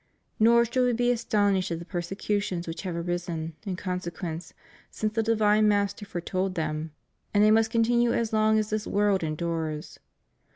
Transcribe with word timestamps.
Nor 0.39 0.65
should 0.65 0.83
we 0.83 0.93
be 0.93 1.11
as 1.11 1.23
tonished 1.23 1.69
at 1.69 1.77
the 1.77 1.85
persecutions 1.85 2.67
which 2.67 2.81
have 2.81 2.95
arisen, 2.95 3.53
in 3.67 3.75
con 3.75 3.99
sequence, 3.99 4.51
since 4.89 5.13
the 5.13 5.21
divine 5.21 5.67
Master 5.67 6.07
foretold 6.07 6.55
them, 6.55 6.89
and 7.35 7.43
they 7.43 7.51
must 7.51 7.69
continue 7.69 8.11
as 8.11 8.33
long 8.33 8.57
as 8.57 8.71
this 8.71 8.87
world 8.87 9.21
endures. 9.21 9.99